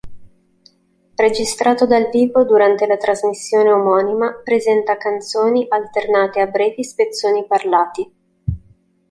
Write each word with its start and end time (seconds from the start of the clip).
Registrato 1.15 1.85
dal 1.85 2.09
vivo 2.09 2.43
durante 2.43 2.87
la 2.87 2.97
trasmissione 2.97 3.69
omonima, 3.69 4.33
presenta 4.43 4.97
canzoni 4.97 5.67
alternate 5.69 6.39
a 6.41 6.47
brevi 6.47 6.83
spezzoni 6.83 7.45
parlati. 7.45 8.11